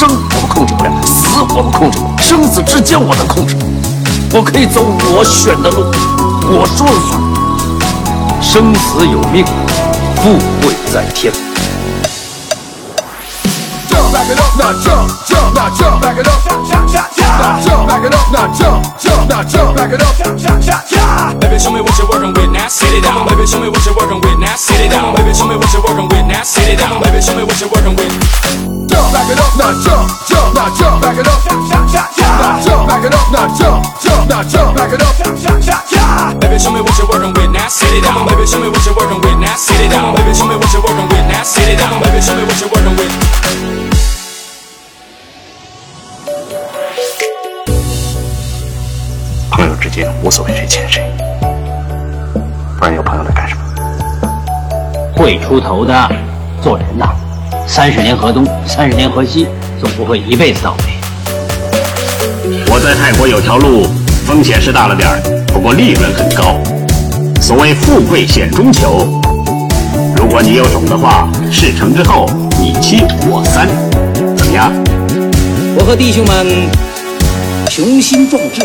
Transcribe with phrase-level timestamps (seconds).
[0.00, 3.54] 生我们控制不了，死我们控制不了，生死之间我能控制。
[4.32, 5.84] 我可以走我选的路，
[6.48, 7.20] 我说了算。
[8.40, 9.44] 生死有命，
[10.16, 11.30] 富贵在天。
[14.10, 16.79] back it up, now jump, jump, now jump, back it up,
[17.38, 20.10] now jump, back it up, now jump, jump, now jump, back it up,
[21.40, 22.68] Baby, show me what you're working with now.
[22.68, 23.26] Sit it down.
[23.26, 24.54] Baby, show me what you're working with now.
[24.54, 25.14] Sit it down.
[25.14, 26.42] Baby, show me what you're working with now.
[26.42, 27.02] Sit it down.
[27.02, 28.14] Baby, show me what you're working with.
[28.86, 33.04] jump, back it up, now jump, jump, now jump, back it up, now jump, back
[33.04, 37.08] it up, now jump, jump, now jump, back it up, Baby, show me what you're
[37.08, 37.68] working with now.
[37.68, 38.26] Sit it down.
[38.26, 39.56] Baby, show me what you're working with now.
[39.56, 40.14] Sit it down.
[40.14, 41.42] Baby, show me what you're working with now.
[41.42, 42.02] Sit it down.
[42.02, 43.10] Baby, show me what you're working with.
[49.90, 51.02] 之间无所谓谁欠谁，
[52.78, 53.62] 不然有朋友来干什么？
[55.16, 55.92] 会出头的，
[56.62, 57.08] 做人呐，
[57.66, 59.48] 三十年河东，三十年河西，
[59.80, 61.00] 总不会一辈子倒霉。
[62.70, 63.88] 我在泰国有条路，
[64.24, 66.56] 风险是大了点儿，不过利润很高。
[67.40, 69.20] 所谓富贵险中求，
[70.16, 72.26] 如果你有种的话，事成之后
[72.60, 73.66] 你七我三，
[74.36, 74.72] 怎么样？
[75.76, 76.46] 我和弟兄们
[77.68, 78.64] 雄心壮志，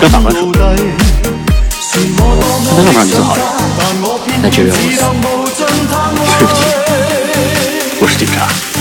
[0.00, 0.52] 跟法官说，
[2.70, 3.42] 他在路上你坐好了。
[4.42, 4.82] 那节约了我，
[6.38, 6.60] 对不起，
[8.00, 8.71] 我是警察。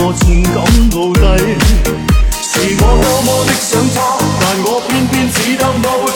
[0.00, 0.54] 我情感
[0.90, 1.20] 奴隶，
[2.40, 3.96] 是我多么的想他，
[4.40, 6.07] 但我偏偏只得我。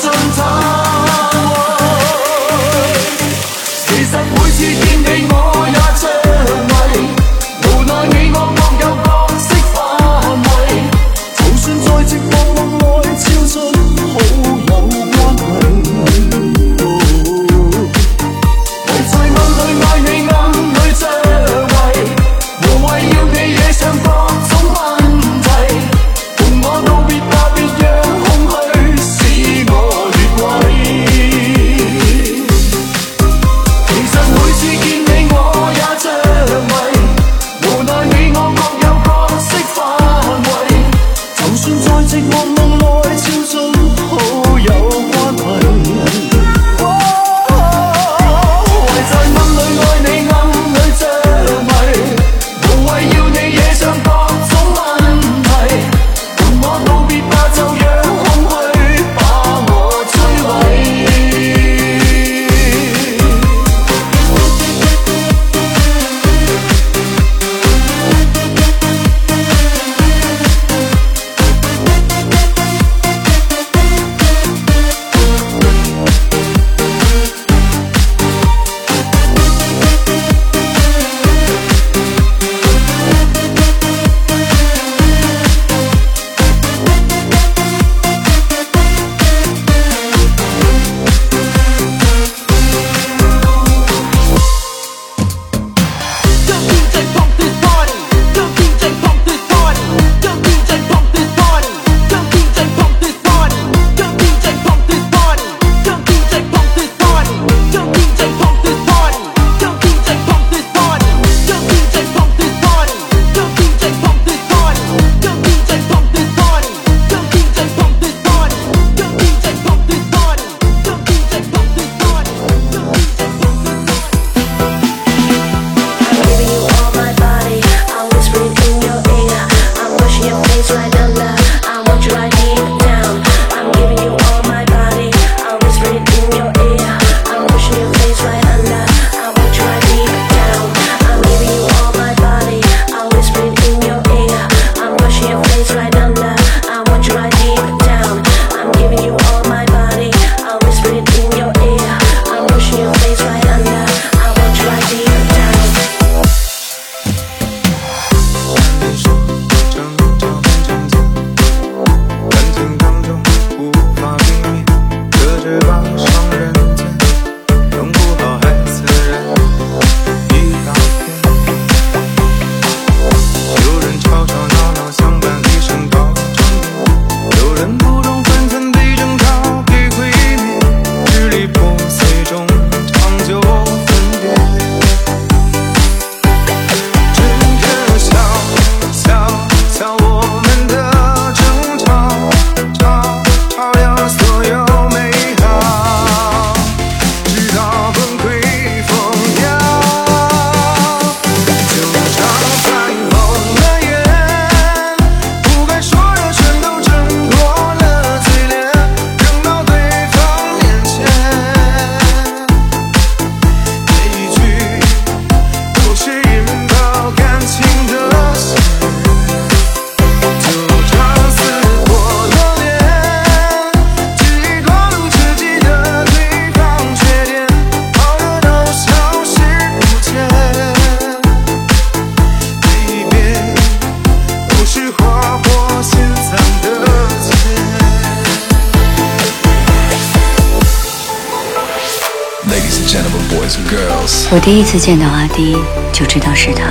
[244.52, 245.56] 第一次见到阿迪，
[245.94, 246.64] 就知道是他。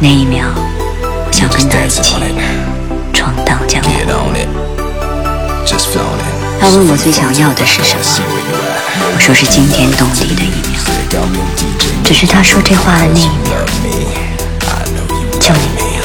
[0.00, 0.46] 那一秒，
[1.24, 2.02] 我想跟他一起
[3.12, 3.90] 闯荡江湖。
[6.60, 8.26] 他问我最想要的是什么，
[9.14, 10.80] 我说是惊天动地的一秒。
[12.02, 13.54] 只是他说这话的那一秒，
[15.38, 15.68] 就你。
[15.76, 16.02] 没有，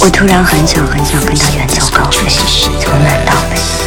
[0.00, 2.30] 我突然很想很想跟他远走高飞，
[2.80, 3.83] 从南到北。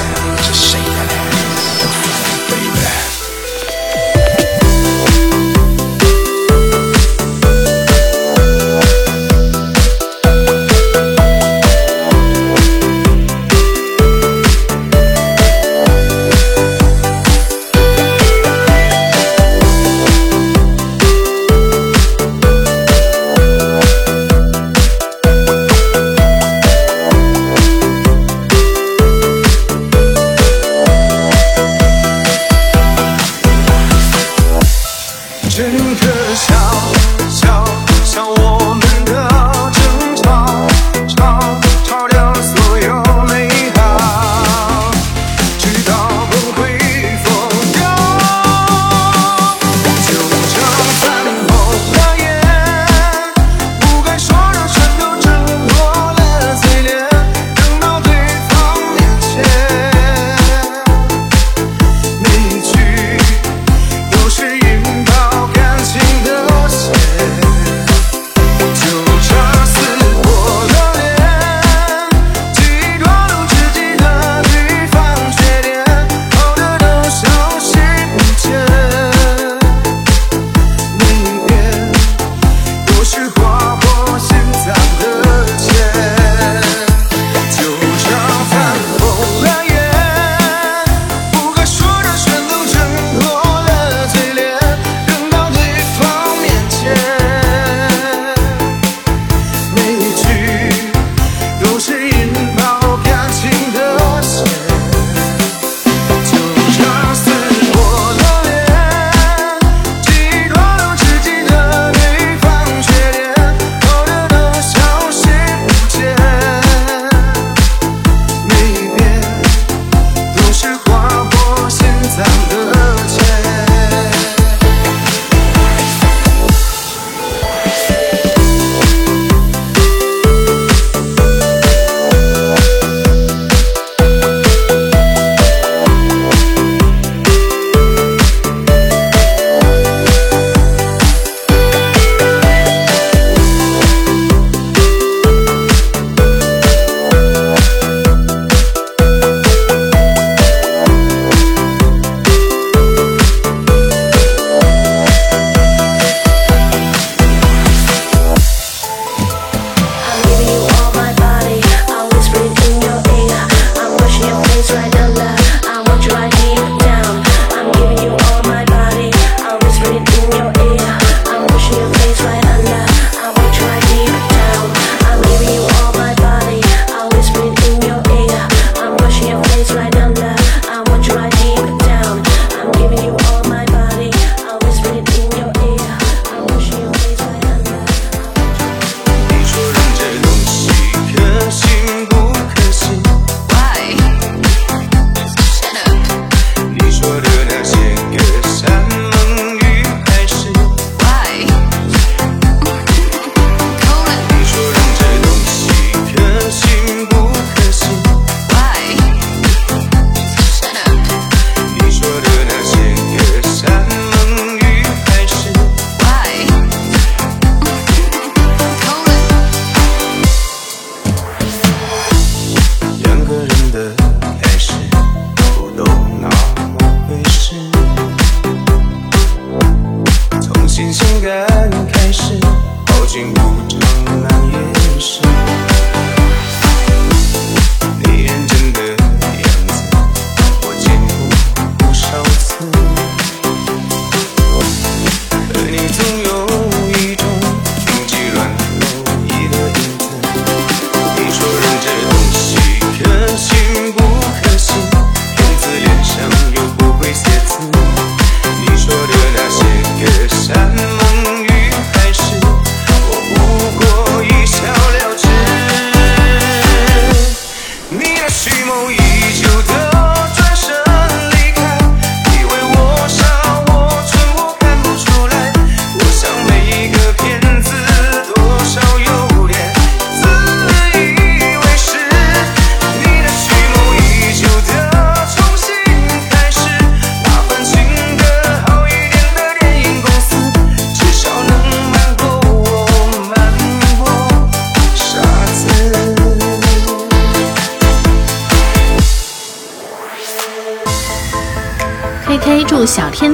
[268.68, 269.07] shame on.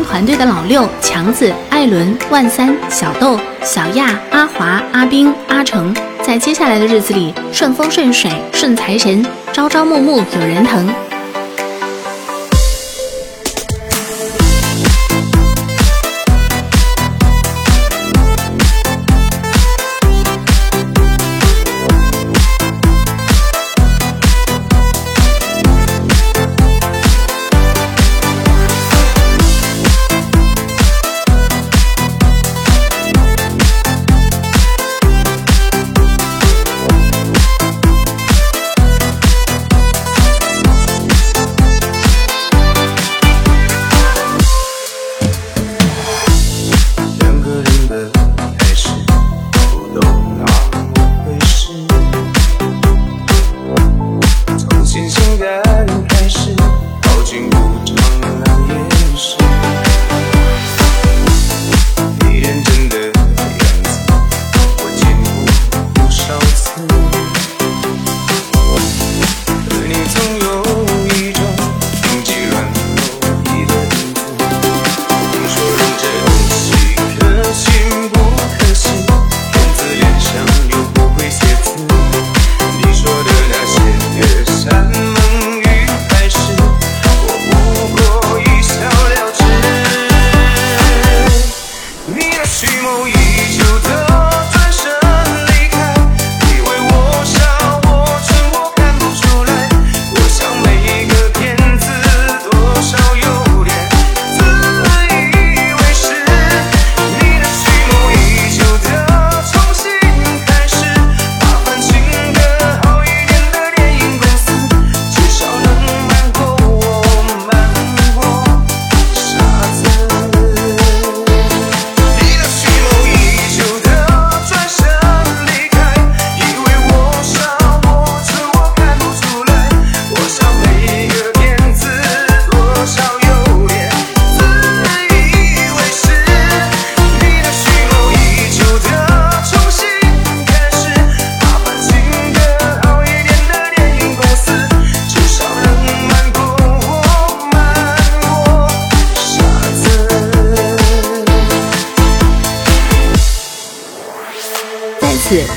[0.02, 10.88] 团队的老六强子、艾伦、万三、小豆、小亚、阿华、阿冰、阿成，在接下来的日子里顺风顺水，顺财神，朝朝暮暮有人疼。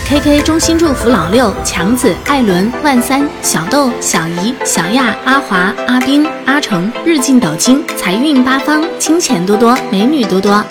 [0.07, 10.65] K K 中心祝福老六强子、艾伦、万三、小豆、小姨、小亚、阿华、阿冰、阿成、日进斗金、财运八方、金钱多多、美女多多。